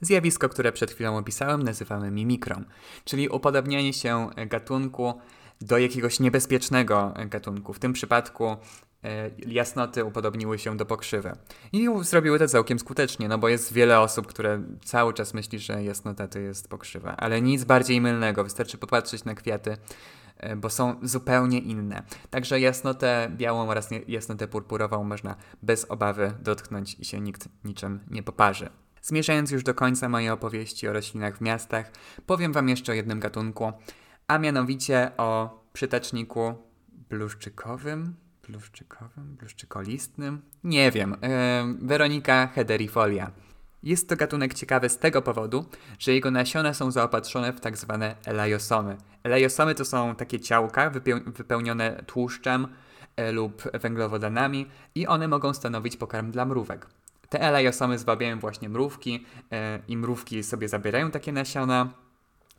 Zjawisko, 0.00 0.48
które 0.48 0.72
przed 0.72 0.90
chwilą 0.90 1.16
opisałem, 1.16 1.62
nazywamy 1.62 2.10
mimikrą, 2.10 2.64
czyli 3.04 3.28
upodobnianie 3.28 3.92
się 3.92 4.30
gatunku 4.46 5.14
do 5.60 5.78
jakiegoś 5.78 6.20
niebezpiecznego 6.20 7.14
gatunku. 7.26 7.72
W 7.72 7.78
tym 7.78 7.92
przypadku 7.92 8.46
e, 8.46 8.56
jasnoty 9.46 10.04
upodobniły 10.04 10.58
się 10.58 10.76
do 10.76 10.86
pokrzywy. 10.86 11.32
I 11.72 11.88
zrobiły 12.00 12.38
to 12.38 12.48
całkiem 12.48 12.78
skutecznie, 12.78 13.28
no 13.28 13.38
bo 13.38 13.48
jest 13.48 13.72
wiele 13.72 14.00
osób, 14.00 14.26
które 14.26 14.62
cały 14.84 15.14
czas 15.14 15.34
myśli, 15.34 15.58
że 15.58 15.84
jasnota 15.84 16.28
to 16.28 16.38
jest 16.38 16.68
pokrzywa. 16.68 17.16
Ale 17.16 17.42
nic 17.42 17.64
bardziej 17.64 18.00
mylnego, 18.00 18.44
wystarczy 18.44 18.78
popatrzeć 18.78 19.24
na 19.24 19.34
kwiaty, 19.34 19.76
e, 20.36 20.56
bo 20.56 20.70
są 20.70 20.96
zupełnie 21.02 21.58
inne. 21.58 22.02
Także 22.30 22.60
jasnotę 22.60 23.30
białą 23.36 23.68
oraz 23.68 23.88
jasnotę 24.08 24.48
purpurową 24.48 25.04
można 25.04 25.36
bez 25.62 25.84
obawy 25.90 26.32
dotknąć 26.40 26.96
i 27.00 27.04
się 27.04 27.20
nikt 27.20 27.48
niczym 27.64 28.00
nie 28.10 28.22
poparzy. 28.22 28.68
Zmierzając 29.02 29.50
już 29.50 29.62
do 29.62 29.74
końca 29.74 30.08
mojej 30.08 30.30
opowieści 30.30 30.88
o 30.88 30.92
roślinach 30.92 31.36
w 31.36 31.40
miastach, 31.40 31.90
powiem 32.26 32.52
Wam 32.52 32.68
jeszcze 32.68 32.92
o 32.92 32.94
jednym 32.94 33.20
gatunku, 33.20 33.72
a 34.28 34.38
mianowicie 34.38 35.10
o 35.16 35.60
przytaczniku 35.72 36.54
bluszczykowym, 37.10 38.23
bluszczykowym, 38.48 39.36
bluszczykolistnym, 39.36 40.42
nie 40.64 40.90
wiem, 40.90 41.16
yy, 41.80 41.86
Weronika 41.86 42.46
hederifolia. 42.46 43.30
Jest 43.82 44.08
to 44.08 44.16
gatunek 44.16 44.54
ciekawy 44.54 44.88
z 44.88 44.98
tego 44.98 45.22
powodu, 45.22 45.64
że 45.98 46.12
jego 46.12 46.30
nasiona 46.30 46.74
są 46.74 46.90
zaopatrzone 46.90 47.52
w 47.52 47.60
tak 47.60 47.76
zwane 47.76 48.16
elajosomy. 48.24 48.96
Elajosomy 49.22 49.74
to 49.74 49.84
są 49.84 50.14
takie 50.14 50.40
ciałka 50.40 50.90
wypełnione 51.26 52.02
tłuszczem 52.06 52.68
e, 53.16 53.32
lub 53.32 53.62
węglowodanami 53.80 54.66
i 54.94 55.06
one 55.06 55.28
mogą 55.28 55.54
stanowić 55.54 55.96
pokarm 55.96 56.30
dla 56.30 56.44
mrówek. 56.44 56.86
Te 57.28 57.40
elajosomy 57.40 57.98
zwabiają 57.98 58.38
właśnie 58.38 58.68
mrówki 58.68 59.26
e, 59.52 59.78
i 59.88 59.96
mrówki 59.96 60.42
sobie 60.42 60.68
zabierają 60.68 61.10
takie 61.10 61.32
nasiona, 61.32 61.92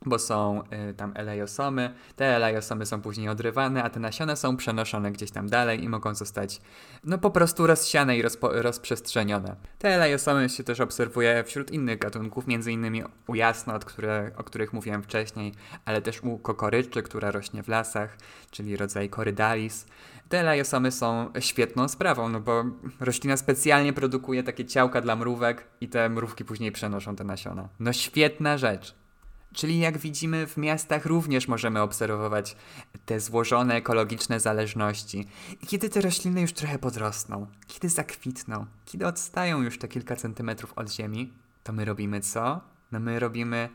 bo 0.06 0.18
są 0.18 0.62
y, 0.90 0.94
tam 0.94 1.12
elejosomy. 1.14 1.94
Te 2.16 2.36
elejosomy 2.36 2.86
są 2.86 3.02
później 3.02 3.28
odrywane, 3.28 3.82
a 3.82 3.90
te 3.90 4.00
nasiona 4.00 4.36
są 4.36 4.56
przenoszone 4.56 5.12
gdzieś 5.12 5.30
tam 5.30 5.48
dalej 5.48 5.84
i 5.84 5.88
mogą 5.88 6.14
zostać 6.14 6.60
no 7.04 7.18
po 7.18 7.30
prostu 7.30 7.66
rozsiane 7.66 8.16
i 8.16 8.22
rozprzestrzenione. 8.40 9.56
Te 9.78 9.88
elejosomy 9.88 10.48
się 10.48 10.64
też 10.64 10.80
obserwuje 10.80 11.44
wśród 11.44 11.70
innych 11.70 11.98
gatunków, 11.98 12.46
między 12.46 12.72
innymi 12.72 13.02
u 13.26 13.34
jasnot, 13.34 13.84
które, 13.84 14.30
o 14.36 14.44
których 14.44 14.72
mówiłem 14.72 15.02
wcześniej, 15.02 15.52
ale 15.84 16.02
też 16.02 16.22
u 16.22 16.38
kokoryczy, 16.38 17.02
która 17.02 17.30
rośnie 17.30 17.62
w 17.62 17.68
lasach, 17.68 18.18
czyli 18.50 18.76
rodzaj 18.76 19.08
korydalis. 19.08 19.86
Te 20.28 20.40
elejosomy 20.40 20.92
są 20.92 21.32
świetną 21.40 21.88
sprawą, 21.88 22.28
no 22.28 22.40
bo 22.40 22.64
roślina 23.00 23.36
specjalnie 23.36 23.92
produkuje 23.92 24.42
takie 24.42 24.64
ciałka 24.64 25.00
dla 25.00 25.16
mrówek 25.16 25.66
i 25.80 25.88
te 25.88 26.08
mrówki 26.08 26.44
później 26.44 26.72
przenoszą 26.72 27.16
te 27.16 27.24
nasiona. 27.24 27.68
No 27.80 27.92
świetna 27.92 28.58
rzecz. 28.58 29.05
Czyli 29.54 29.78
jak 29.78 29.98
widzimy 29.98 30.46
w 30.46 30.56
miastach 30.56 31.06
również 31.06 31.48
możemy 31.48 31.80
obserwować 31.80 32.56
te 33.06 33.20
złożone 33.20 33.74
ekologiczne 33.74 34.40
zależności. 34.40 35.28
I 35.62 35.66
kiedy 35.66 35.88
te 35.88 36.00
rośliny 36.00 36.40
już 36.40 36.52
trochę 36.52 36.78
podrosną, 36.78 37.46
kiedy 37.66 37.88
zakwitną, 37.88 38.66
kiedy 38.84 39.06
odstają 39.06 39.62
już 39.62 39.78
te 39.78 39.88
kilka 39.88 40.16
centymetrów 40.16 40.72
od 40.76 40.92
ziemi, 40.92 41.32
to 41.64 41.72
my 41.72 41.84
robimy 41.84 42.20
co? 42.20 42.60
No 42.92 43.00
my 43.00 43.18
robimy 43.18 43.68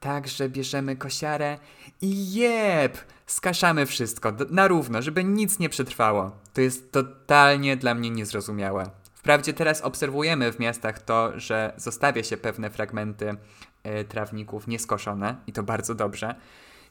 tak, 0.00 0.28
że 0.28 0.48
bierzemy 0.48 0.96
kosiarę 0.96 1.58
i 2.00 2.32
jeb! 2.32 2.98
Skaszamy 3.26 3.86
wszystko 3.86 4.32
na 4.50 4.68
równo, 4.68 5.02
żeby 5.02 5.24
nic 5.24 5.58
nie 5.58 5.68
przetrwało. 5.68 6.32
To 6.54 6.60
jest 6.60 6.92
totalnie 6.92 7.76
dla 7.76 7.94
mnie 7.94 8.10
niezrozumiałe. 8.10 8.90
Wprawdzie 9.14 9.52
teraz 9.52 9.80
obserwujemy 9.80 10.52
w 10.52 10.58
miastach 10.58 11.02
to, 11.02 11.40
że 11.40 11.72
zostawia 11.76 12.22
się 12.22 12.36
pewne 12.36 12.70
fragmenty 12.70 13.36
trawników 14.08 14.66
nieskoszone 14.66 15.36
i 15.46 15.52
to 15.52 15.62
bardzo 15.62 15.94
dobrze. 15.94 16.34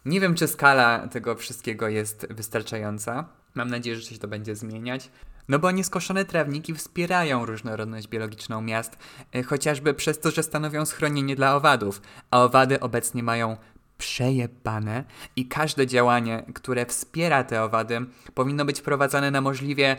Nie 0.05 0.19
wiem, 0.19 0.35
czy 0.35 0.47
skala 0.47 1.07
tego 1.07 1.35
wszystkiego 1.35 1.87
jest 1.87 2.27
wystarczająca. 2.29 3.25
Mam 3.55 3.69
nadzieję, 3.69 3.95
że 3.95 4.01
się 4.01 4.17
to 4.17 4.27
będzie 4.27 4.55
zmieniać. 4.55 5.09
No 5.47 5.59
bo 5.59 5.71
nieskoszone 5.71 6.25
trawniki 6.25 6.73
wspierają 6.73 7.45
różnorodność 7.45 8.07
biologiczną 8.07 8.61
miast, 8.61 8.97
e, 9.35 9.43
chociażby 9.43 9.93
przez 9.93 10.19
to, 10.19 10.31
że 10.31 10.43
stanowią 10.43 10.85
schronienie 10.85 11.35
dla 11.35 11.55
owadów, 11.55 12.01
a 12.31 12.43
owady 12.43 12.79
obecnie 12.79 13.23
mają 13.23 13.57
przejebane 13.97 15.03
i 15.35 15.47
każde 15.47 15.87
działanie, 15.87 16.43
które 16.53 16.85
wspiera 16.85 17.43
te 17.43 17.63
owady, 17.63 17.99
powinno 18.33 18.65
być 18.65 18.81
prowadzone 18.81 19.31
na 19.31 19.41
możliwie 19.41 19.97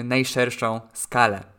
y, 0.00 0.04
najszerszą 0.04 0.80
skalę. 0.92 1.57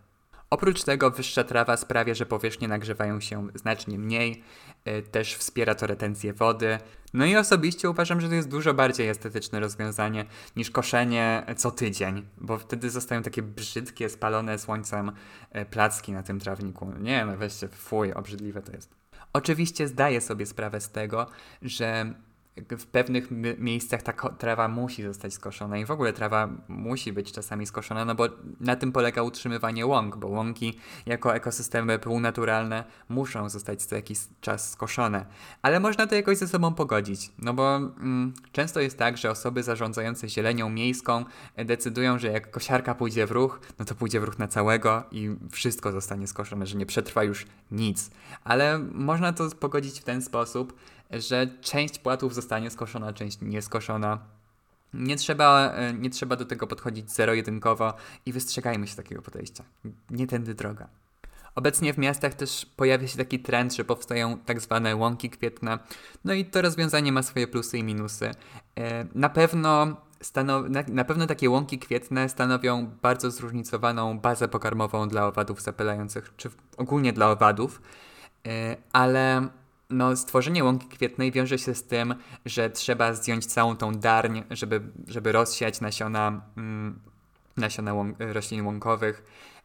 Oprócz 0.50 0.84
tego 0.84 1.12
wyższa 1.12 1.44
trawa 1.44 1.78
sprawia, 1.78 2.14
że 2.14 2.26
powierzchnie 2.26 2.68
nagrzewają 2.68 3.20
się 3.20 3.48
znacznie 3.56 4.00
mniej, 4.00 4.44
y, 4.88 5.02
też 5.02 5.36
wspiera 5.36 5.76
to 5.76 5.88
retencję 5.88 6.34
wody. 6.34 6.78
No 7.14 7.26
i 7.26 7.36
osobiście 7.36 7.90
uważam, 7.90 8.22
że 8.22 8.30
to 8.30 8.36
jest 8.36 8.50
dużo 8.50 8.74
bardziej 8.74 9.10
estetyczne 9.10 9.60
rozwiązanie 9.60 10.26
niż 10.56 10.72
koszenie 10.72 11.46
co 11.58 11.72
tydzień, 11.72 12.28
bo 12.38 12.58
wtedy 12.58 12.90
zostają 12.90 13.24
takie 13.24 13.42
brzydkie, 13.42 14.10
spalone 14.10 14.60
słońcem 14.60 15.12
y, 15.56 15.66
placki 15.66 16.12
na 16.12 16.24
tym 16.24 16.40
trawniku. 16.40 16.94
Nie 17.00 17.26
no, 17.26 17.38
weźcie, 17.38 17.68
fuj, 17.68 18.14
obrzydliwe 18.14 18.62
to 18.62 18.72
jest. 18.72 18.96
Oczywiście 19.34 19.88
zdaję 19.88 20.22
sobie 20.22 20.46
sprawę 20.46 20.82
z 20.82 20.92
tego, 20.92 21.28
że 21.62 22.14
w 22.78 22.86
pewnych 22.86 23.28
miejscach 23.58 24.02
ta 24.04 24.14
trawa 24.14 24.68
musi 24.68 25.04
zostać 25.04 25.34
skoszona 25.34 25.78
i 25.78 25.86
w 25.86 25.92
ogóle 25.92 26.14
trawa 26.14 26.50
musi 26.68 27.14
być 27.14 27.32
czasami 27.32 27.66
skoszona, 27.66 28.06
no 28.06 28.16
bo 28.16 28.28
na 28.60 28.76
tym 28.76 28.92
polega 28.92 29.22
utrzymywanie 29.22 29.86
łąk, 29.86 30.18
bo 30.18 30.28
łąki 30.28 30.80
jako 31.06 31.36
ekosystemy 31.36 32.00
półnaturalne 32.00 32.84
muszą 33.10 33.50
zostać 33.50 33.86
co 33.86 33.96
jakiś 33.96 34.20
czas 34.42 34.72
skoszone. 34.72 35.26
Ale 35.62 35.80
można 35.80 36.08
to 36.08 36.16
jakoś 36.16 36.38
ze 36.38 36.48
sobą 36.48 36.74
pogodzić, 36.74 37.32
no 37.40 37.54
bo 37.54 37.76
mm, 37.76 38.34
często 38.52 38.80
jest 38.80 38.98
tak, 38.98 39.18
że 39.18 39.32
osoby 39.32 39.64
zarządzające 39.64 40.30
zielenią 40.30 40.70
miejską 40.70 41.26
decydują, 41.58 42.20
że 42.20 42.28
jak 42.28 42.52
kosiarka 42.52 42.96
pójdzie 42.96 43.26
w 43.28 43.32
ruch, 43.32 43.60
no 43.80 43.86
to 43.86 43.96
pójdzie 43.96 44.20
w 44.20 44.24
ruch 44.24 44.40
na 44.40 44.48
całego 44.48 45.04
i 45.12 45.36
wszystko 45.52 45.92
zostanie 45.92 46.28
skoszone, 46.28 46.66
że 46.66 46.78
nie 46.78 46.86
przetrwa 46.86 47.24
już 47.24 47.46
nic. 47.72 48.12
Ale 48.44 48.80
można 48.80 49.34
to 49.34 49.50
pogodzić 49.60 50.00
w 50.00 50.04
ten 50.04 50.22
sposób, 50.22 50.74
że 51.10 51.48
część 51.62 52.00
płatów 52.00 52.36
zostanie 52.36 52.70
skoszona, 52.70 53.14
część 53.14 53.38
nieskoszona. 53.42 54.20
Nie 54.94 55.16
trzeba, 55.16 55.72
e, 55.72 55.94
nie 55.94 56.10
trzeba 56.10 56.36
do 56.36 56.46
tego 56.46 56.68
podchodzić 56.68 57.12
zero-jedynkowo 57.12 57.94
i 58.26 58.34
wystrzegajmy 58.34 58.88
się 58.88 58.96
takiego 58.96 59.22
podejścia. 59.22 59.64
Nie 60.10 60.28
tędy 60.28 60.54
droga. 60.54 60.88
Obecnie 61.56 61.94
w 61.94 61.98
miastach 61.98 62.34
też 62.34 62.66
pojawia 62.76 63.08
się 63.08 63.18
taki 63.18 63.40
trend, 63.40 63.76
że 63.76 63.86
powstają 63.86 64.38
tak 64.38 64.62
zwane 64.62 64.96
łąki 64.96 65.30
kwietne. 65.30 65.80
No 66.26 66.34
i 66.34 66.46
to 66.46 66.62
rozwiązanie 66.62 67.12
ma 67.12 67.24
swoje 67.24 67.48
plusy 67.48 67.78
i 67.78 67.84
minusy. 67.84 68.32
E, 68.76 69.06
na 69.16 69.30
pewno 69.30 69.98
na, 70.70 70.84
na, 70.88 71.04
pewno 71.06 71.28
takie 71.28 71.50
łąki 71.50 71.80
kwietne 71.80 72.30
stanowią 72.30 72.92
bardzo 73.02 73.32
zróżnicowaną 73.32 74.20
bazę 74.20 74.48
pokarmową 74.48 75.08
dla 75.08 75.28
owadów 75.28 75.62
zapylających, 75.62 76.34
czy 76.38 76.50
ogólnie 76.78 77.14
dla 77.14 77.32
owadów, 77.32 77.82
e, 78.48 78.78
ale 78.94 79.48
no, 79.90 80.16
stworzenie 80.16 80.64
łąki 80.64 80.88
kwietnej 80.88 81.32
wiąże 81.32 81.58
się 81.58 81.76
z 81.76 81.84
tym, 81.84 82.16
że 82.46 82.70
trzeba 82.70 83.14
zdjąć 83.14 83.46
całą 83.46 83.78
tą 83.78 83.92
darń, 83.92 84.42
żeby, 84.52 84.82
żeby 85.08 85.32
rozsiać 85.32 85.82
nasiona, 85.82 86.42
mm, 86.58 87.00
nasiona 87.58 87.94
łąk, 87.94 88.16
roślin 88.20 88.66
łąkowych, 88.66 89.24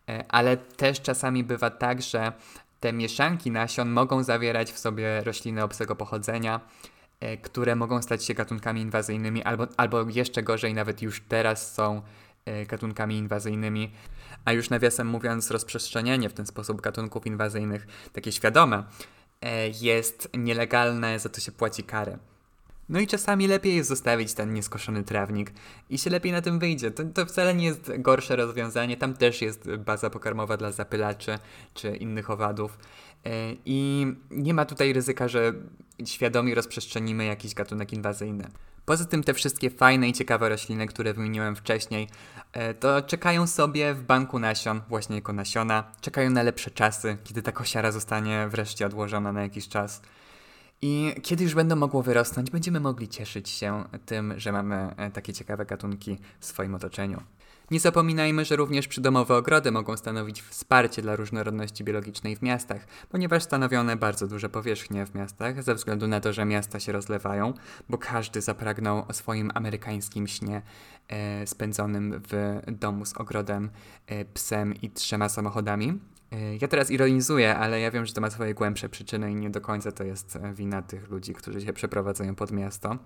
e, 0.08 0.24
ale 0.28 0.56
też 0.56 1.00
czasami 1.00 1.44
bywa 1.44 1.70
tak, 1.70 2.02
że 2.02 2.32
te 2.80 2.92
mieszanki 2.92 3.50
nasion 3.50 3.90
mogą 3.90 4.22
zawierać 4.22 4.72
w 4.72 4.78
sobie 4.78 5.24
rośliny 5.24 5.62
obcego 5.62 5.96
pochodzenia, 5.96 6.60
e, 7.20 7.36
które 7.36 7.76
mogą 7.76 8.02
stać 8.02 8.24
się 8.24 8.34
gatunkami 8.34 8.80
inwazyjnymi, 8.80 9.42
albo, 9.42 9.66
albo 9.76 10.02
jeszcze 10.10 10.42
gorzej, 10.42 10.74
nawet 10.74 11.02
już 11.02 11.22
teraz 11.28 11.74
są 11.74 12.02
e, 12.44 12.66
gatunkami 12.66 13.16
inwazyjnymi, 13.16 13.92
a 14.44 14.52
już 14.52 14.70
nawiasem 14.70 15.06
mówiąc, 15.06 15.50
rozprzestrzenianie 15.50 16.28
w 16.28 16.32
ten 16.32 16.46
sposób 16.46 16.80
gatunków 16.80 17.26
inwazyjnych, 17.26 17.86
takie 18.12 18.32
świadome, 18.32 18.82
jest 19.80 20.28
nielegalne, 20.34 21.18
za 21.18 21.28
to 21.28 21.40
się 21.40 21.52
płaci 21.52 21.82
karę. 21.82 22.18
No 22.88 23.00
i 23.00 23.06
czasami 23.06 23.48
lepiej 23.48 23.76
jest 23.76 23.88
zostawić 23.88 24.34
ten 24.34 24.54
nieskoszony 24.54 25.04
trawnik 25.04 25.52
i 25.90 25.98
się 25.98 26.10
lepiej 26.10 26.32
na 26.32 26.42
tym 26.42 26.58
wyjdzie. 26.58 26.90
To, 26.90 27.04
to 27.04 27.26
wcale 27.26 27.54
nie 27.54 27.66
jest 27.66 27.92
gorsze 27.98 28.36
rozwiązanie. 28.36 28.96
Tam 28.96 29.14
też 29.14 29.42
jest 29.42 29.76
baza 29.76 30.10
pokarmowa 30.10 30.56
dla 30.56 30.72
zapylaczy 30.72 31.38
czy 31.74 31.96
innych 31.96 32.30
owadów. 32.30 32.78
E, 33.26 33.30
I 33.64 34.06
nie 34.30 34.54
ma 34.54 34.64
tutaj 34.64 34.92
ryzyka, 34.92 35.28
że 35.28 35.52
świadomie 36.04 36.54
rozprzestrzenimy 36.54 37.24
jakiś 37.24 37.54
gatunek 37.54 37.92
inwazyjny. 37.92 38.48
Poza 38.84 39.04
tym 39.04 39.22
te 39.22 39.34
wszystkie 39.34 39.70
fajne 39.70 40.08
i 40.08 40.12
ciekawe 40.12 40.48
rośliny, 40.48 40.86
które 40.86 41.14
wymieniłem 41.14 41.56
wcześniej, 41.56 42.08
e, 42.33 42.33
to 42.80 43.02
czekają 43.02 43.46
sobie 43.46 43.94
w 43.94 44.02
banku 44.02 44.38
nasion, 44.38 44.80
właśnie 44.88 45.16
jako 45.16 45.32
nasiona. 45.32 45.84
Czekają 46.00 46.30
na 46.30 46.42
lepsze 46.42 46.70
czasy, 46.70 47.16
kiedy 47.24 47.42
ta 47.42 47.52
kosiara 47.52 47.92
zostanie 47.92 48.48
wreszcie 48.48 48.86
odłożona 48.86 49.32
na 49.32 49.42
jakiś 49.42 49.68
czas. 49.68 50.02
I 50.82 51.14
kiedy 51.22 51.44
już 51.44 51.54
będą 51.54 51.76
mogło 51.76 52.02
wyrosnąć, 52.02 52.50
będziemy 52.50 52.80
mogli 52.80 53.08
cieszyć 53.08 53.48
się 53.48 53.84
tym, 54.06 54.34
że 54.36 54.52
mamy 54.52 54.94
e, 54.96 55.10
takie 55.10 55.32
ciekawe 55.32 55.66
gatunki 55.66 56.18
w 56.40 56.46
swoim 56.46 56.74
otoczeniu. 56.74 57.22
Nie 57.70 57.80
zapominajmy, 57.80 58.44
że 58.44 58.56
również 58.56 58.88
przydomowe 58.88 59.36
ogrody 59.36 59.72
mogą 59.72 59.96
stanowić 59.96 60.42
wsparcie 60.42 61.02
dla 61.02 61.16
różnorodności 61.16 61.84
biologicznej 61.84 62.36
w 62.36 62.42
miastach, 62.42 62.86
ponieważ 63.08 63.42
stanowią 63.42 63.80
one 63.80 63.96
bardzo 63.96 64.26
duże 64.26 64.48
powierzchnie 64.48 65.06
w 65.06 65.14
miastach, 65.14 65.62
ze 65.62 65.74
względu 65.74 66.08
na 66.08 66.20
to, 66.20 66.32
że 66.32 66.44
miasta 66.44 66.80
się 66.80 66.92
rozlewają, 66.92 67.54
bo 67.88 67.98
każdy 67.98 68.40
zapragnął 68.40 69.04
o 69.08 69.12
swoim 69.12 69.50
amerykańskim 69.54 70.26
śnie 70.26 70.62
e, 71.08 71.46
spędzonym 71.46 72.22
w 72.28 72.60
domu 72.68 73.04
z 73.04 73.16
ogrodem, 73.16 73.70
e, 74.06 74.24
psem 74.24 74.74
i 74.82 74.90
trzema 74.90 75.28
samochodami. 75.28 75.98
E, 76.32 76.56
ja 76.56 76.68
teraz 76.68 76.90
ironizuję, 76.90 77.56
ale 77.56 77.80
ja 77.80 77.90
wiem, 77.90 78.06
że 78.06 78.12
to 78.12 78.20
ma 78.20 78.30
swoje 78.30 78.54
głębsze 78.54 78.88
przyczyny 78.88 79.32
i 79.32 79.34
nie 79.34 79.50
do 79.50 79.60
końca 79.60 79.92
to 79.92 80.04
jest 80.04 80.36
e, 80.36 80.54
wina 80.54 80.82
tych 80.82 81.10
ludzi, 81.10 81.34
którzy 81.34 81.60
się 81.60 81.72
przeprowadzają 81.72 82.34
pod 82.34 82.52
miasto. 82.52 82.98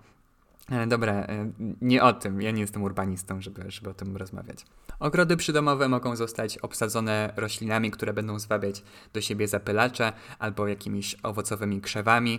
Ale 0.70 0.86
dobra, 0.86 1.12
e, 1.12 1.52
nie 1.80 2.02
o 2.02 2.12
tym. 2.12 2.42
Ja 2.42 2.50
nie 2.50 2.60
jestem 2.60 2.82
urbanistą, 2.82 3.40
żeby, 3.40 3.70
żeby 3.70 3.90
o 3.90 3.94
tym 3.94 4.16
rozmawiać. 4.16 4.66
Ogrody 5.00 5.36
przydomowe 5.36 5.88
mogą 5.88 6.16
zostać 6.16 6.58
obsadzone 6.58 7.32
roślinami, 7.36 7.90
które 7.90 8.12
będą 8.12 8.38
zwabiać 8.38 8.82
do 9.12 9.20
siebie 9.20 9.48
zapylacze 9.48 10.12
albo 10.38 10.68
jakimiś 10.68 11.16
owocowymi 11.22 11.80
krzewami, 11.80 12.38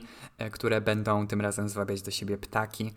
które 0.51 0.81
będą 0.81 1.27
tym 1.27 1.41
razem 1.41 1.69
zwabiać 1.69 2.01
do 2.01 2.11
siebie 2.11 2.37
ptaki. 2.37 2.93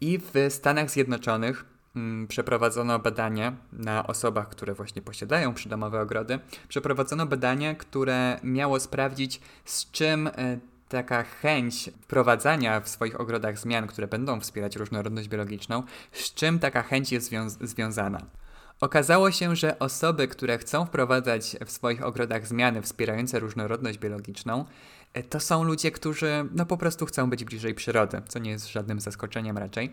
I 0.00 0.18
w 0.18 0.52
Stanach 0.52 0.90
Zjednoczonych 0.90 1.64
Mm, 1.96 2.26
przeprowadzono 2.26 2.98
badanie 2.98 3.52
na 3.72 4.06
osobach, 4.06 4.48
które 4.48 4.74
właśnie 4.74 5.02
posiadają 5.02 5.54
przydomowe 5.54 6.00
ogrody. 6.00 6.38
Przeprowadzono 6.68 7.26
badanie, 7.26 7.74
które 7.74 8.40
miało 8.44 8.80
sprawdzić, 8.80 9.40
z 9.64 9.90
czym 9.90 10.26
e, 10.26 10.58
taka 10.90 11.22
chęć 11.22 11.90
wprowadzania 12.02 12.80
w 12.80 12.88
swoich 12.88 13.20
ogrodach 13.20 13.58
zmian, 13.58 13.86
które 13.86 14.08
będą 14.08 14.40
wspierać 14.40 14.76
różnorodność 14.76 15.28
biologiczną, 15.28 15.82
z 16.12 16.34
czym 16.34 16.58
taka 16.58 16.82
chęć 16.82 17.12
jest 17.12 17.30
zwią- 17.30 17.66
związana. 17.66 18.20
Okazało 18.80 19.30
się, 19.30 19.56
że 19.56 19.78
osoby, 19.78 20.28
które 20.28 20.58
chcą 20.58 20.86
wprowadzać 20.86 21.56
w 21.66 21.70
swoich 21.70 22.04
ogrodach 22.04 22.46
zmiany 22.46 22.82
wspierające 22.82 23.40
różnorodność 23.40 23.98
biologiczną, 23.98 24.64
to 25.28 25.40
są 25.40 25.64
ludzie, 25.64 25.90
którzy 25.90 26.48
no 26.52 26.66
po 26.66 26.76
prostu 26.76 27.06
chcą 27.06 27.30
być 27.30 27.44
bliżej 27.44 27.74
przyrody, 27.74 28.22
co 28.28 28.38
nie 28.38 28.50
jest 28.50 28.72
żadnym 28.72 29.00
zaskoczeniem 29.00 29.58
raczej. 29.58 29.92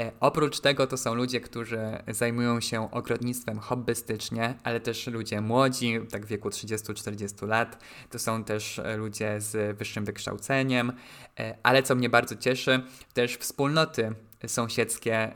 E, 0.00 0.12
oprócz 0.20 0.60
tego 0.60 0.86
to 0.86 0.96
są 0.96 1.14
ludzie, 1.14 1.40
którzy 1.40 1.80
zajmują 2.08 2.60
się 2.60 2.90
ogrodnictwem 2.90 3.58
hobbystycznie, 3.58 4.54
ale 4.62 4.80
też 4.80 5.06
ludzie 5.06 5.40
młodzi, 5.40 6.00
tak 6.10 6.26
w 6.26 6.28
wieku 6.28 6.48
30-40 6.48 7.48
lat. 7.48 7.84
To 8.10 8.18
są 8.18 8.44
też 8.44 8.78
e, 8.78 8.96
ludzie 8.96 9.40
z 9.40 9.78
wyższym 9.78 10.04
wykształceniem, 10.04 10.92
e, 11.38 11.58
ale 11.62 11.82
co 11.82 11.94
mnie 11.94 12.08
bardzo 12.08 12.36
cieszy, 12.36 12.82
też 13.14 13.36
wspólnoty 13.36 14.14
sąsiedzkie 14.46 15.32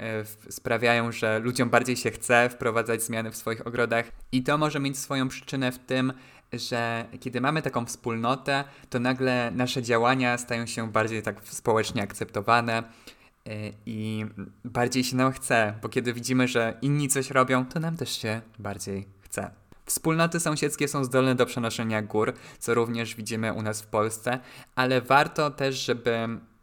sprawiają, 0.50 1.12
że 1.12 1.38
ludziom 1.38 1.70
bardziej 1.70 1.97
się 1.97 2.11
chce 2.11 2.49
wprowadzać 2.50 3.02
zmiany 3.02 3.30
w 3.30 3.37
swoich 3.37 3.66
ogrodach 3.66 4.12
i 4.32 4.42
to 4.42 4.58
może 4.58 4.80
mieć 4.80 4.99
swoją 4.99 5.28
przyczynę 5.28 5.73
w 5.73 5.78
tym, 5.78 6.12
że 6.52 7.07
kiedy 7.21 7.40
mamy 7.40 7.62
taką 7.62 7.87
wspólnotę, 7.87 8.65
to 8.91 9.00
nagle 9.00 9.50
nasze 9.54 9.82
działania 9.82 10.39
stają 10.39 10.67
się 10.67 10.93
bardziej 10.93 11.23
tak 11.23 11.41
społecznie 11.45 12.02
akceptowane 12.02 12.82
E, 13.49 13.73
i 13.87 14.26
bardziej 14.65 15.04
się 15.04 15.17
nam 15.17 15.32
chce, 15.32 15.75
bo 15.82 15.89
kiedy 15.89 16.13
widzimy, 16.13 16.49
że 16.49 16.78
inni 16.82 17.08
coś 17.08 17.30
robią, 17.30 17.67
to 17.67 17.80
nam 17.80 17.97
też 17.97 18.19
się 18.19 18.41
bardziej 18.58 19.08
chce. 19.21 19.50
Wspólnoty 19.84 20.41
sąsiedzkie 20.41 20.89
są 20.89 21.04
zdolne 21.04 21.34
do 21.34 21.47
przenoszenia 21.47 22.02
gór, 22.02 22.32
co 22.58 22.75
również 22.75 23.15
widzimy 23.15 23.52
u 23.52 23.63
nas 23.63 23.82
w 23.82 23.87
Polsce, 23.87 24.41
ale 24.75 25.00
warto 25.00 25.50
też, 25.50 25.84
żeby 25.84 26.11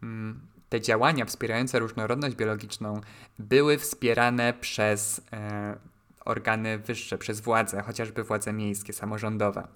mm, 0.04 0.40
te 0.70 0.82
działania 0.82 1.26
wspierające 1.26 1.80
różnorodność 1.80 2.36
biologiczną 2.36 3.02
były 3.40 3.78
wspierane 3.78 4.54
przez 4.54 5.22
e, 5.34 5.78
organy 6.26 6.78
wyższe, 6.78 7.18
przez 7.18 7.42
władze, 7.42 7.82
chociażby 7.82 8.24
władze 8.24 8.54
miejskie, 8.54 8.94
samorządowe. 8.94 9.68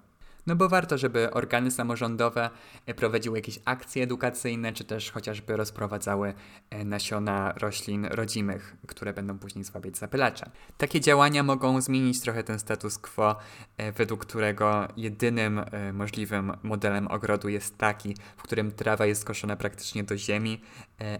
No 0.46 0.56
bo 0.56 0.68
warto, 0.68 0.98
żeby 0.98 1.30
organy 1.30 1.70
samorządowe 1.70 2.50
e, 2.86 2.94
prowadziły 2.94 3.38
jakieś 3.38 3.60
akcje 3.64 4.02
edukacyjne, 4.02 4.72
czy 4.72 4.84
też 4.84 5.10
chociażby 5.10 5.56
rozprowadzały 5.56 6.34
e, 6.70 6.84
nasiona 6.84 7.52
roślin 7.56 8.04
rodzimych, 8.04 8.76
które 8.86 9.12
będą 9.12 9.38
później 9.38 9.64
zwabiać 9.64 9.98
zapylacze. 9.98 10.50
Takie 10.78 11.00
działania 11.00 11.42
mogą 11.42 11.80
zmienić 11.80 12.20
trochę 12.20 12.44
ten 12.44 12.58
status 12.58 12.98
quo, 12.98 13.36
e, 13.76 13.92
według 13.92 14.26
którego 14.26 14.88
jedynym 14.96 15.60
możliwym 15.92 16.52
modelem 16.62 17.06
ogrodu 17.06 17.48
jest 17.48 17.78
taki, 17.78 18.14
w 18.36 18.42
którym 18.42 18.72
trawa 18.72 19.06
jest 19.06 19.20
skoszona 19.20 19.56
praktycznie 19.56 20.04
do 20.04 20.16
ziemi, 20.16 20.60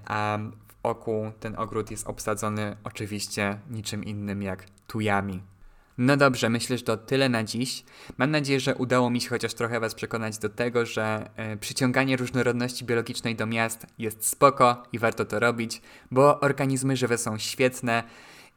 a 0.06 0.38
oku 0.82 1.32
ten 1.40 1.58
ogród 1.58 1.90
jest 1.90 2.06
obsadzony 2.06 2.76
oczywiście 2.84 3.58
niczym 3.70 4.04
innym 4.04 4.42
jak 4.42 4.64
tujami. 4.86 5.42
No 5.98 6.16
dobrze, 6.16 6.50
myślę, 6.50 6.78
że 6.78 6.84
to 6.84 6.96
tyle 6.96 7.28
na 7.28 7.44
dziś. 7.44 7.84
Mam 8.18 8.30
nadzieję, 8.30 8.60
że 8.60 8.74
udało 8.74 9.10
mi 9.10 9.20
się 9.20 9.28
chociaż 9.28 9.54
trochę 9.54 9.80
Was 9.80 9.94
przekonać 9.94 10.38
do 10.38 10.48
tego, 10.48 10.86
że 10.86 11.30
e, 11.36 11.56
przyciąganie 11.56 12.16
różnorodności 12.16 12.84
biologicznej 12.84 13.36
do 13.36 13.46
miast 13.46 13.86
jest 13.98 14.26
spoko 14.26 14.82
i 14.92 14.98
warto 14.98 15.24
to 15.24 15.38
robić, 15.38 15.82
bo 16.10 16.40
organizmy 16.40 16.96
żywe 16.96 17.18
są 17.18 17.38
świetne 17.38 18.02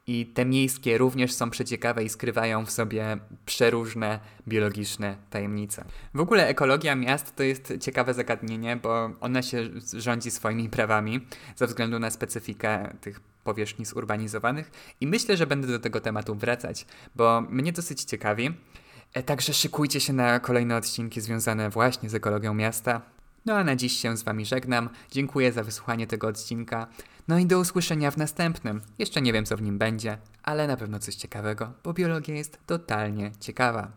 i 0.08 0.26
te 0.26 0.46
miejskie 0.46 0.98
również 0.98 1.34
są 1.34 1.50
przeciekawe 1.50 2.04
i 2.04 2.10
skrywają 2.10 2.66
w 2.66 2.72
sobie 2.72 3.18
przeróżne 3.46 4.20
biologiczne 4.48 5.18
tajemnice. 5.30 5.86
W 6.14 6.20
ogóle 6.20 6.48
ekologia 6.48 6.96
miast 6.96 7.36
to 7.36 7.44
jest 7.44 7.74
ciekawe 7.82 8.14
zagadnienie, 8.14 8.76
bo 8.76 9.10
ona 9.22 9.42
się 9.42 9.70
rządzi 9.94 10.32
swoimi 10.32 10.70
prawami 10.70 11.28
ze 11.56 11.68
względu 11.68 12.00
na 12.00 12.10
specyfikę 12.10 12.96
tych 13.02 13.20
powierzchni 13.44 13.86
zurbanizowanych 13.86 14.72
i 15.02 15.08
myślę, 15.08 15.38
że 15.38 15.48
będę 15.48 15.68
do 15.68 15.80
tego 15.80 16.02
tematu 16.02 16.36
wracać, 16.36 16.86
bo 17.16 17.42
mnie 17.42 17.72
dosyć 17.72 18.04
ciekawi. 18.04 18.54
E, 19.14 19.24
także 19.24 19.54
szykujcie 19.54 20.00
się 20.00 20.14
na 20.14 20.40
kolejne 20.40 20.76
odcinki 20.76 21.22
związane 21.22 21.70
właśnie 21.70 22.10
z 22.10 22.16
ekologią 22.16 22.54
miasta. 22.54 23.02
No 23.46 23.54
a 23.54 23.64
na 23.64 23.76
dziś 23.76 23.94
się 23.94 24.18
z 24.18 24.24
Wami 24.24 24.46
żegnam. 24.46 24.90
Dziękuję 25.12 25.52
za 25.52 25.64
wysłuchanie 25.64 26.08
tego 26.08 26.28
odcinka. 26.28 26.88
No 27.28 27.40
i 27.40 27.46
do 27.46 27.60
usłyszenia 27.60 28.12
w 28.12 28.18
następnym. 28.18 28.82
Jeszcze 29.00 29.22
nie 29.22 29.34
wiem, 29.34 29.46
co 29.46 29.58
w 29.58 29.62
nim 29.62 29.78
będzie, 29.78 30.18
ale 30.44 30.68
na 30.68 30.78
pewno 30.78 31.00
coś 31.00 31.16
ciekawego, 31.16 31.74
bo 31.84 31.94
biologia 31.94 32.36
jest 32.36 32.60
totalnie 32.66 33.32
ciekawa. 33.40 33.92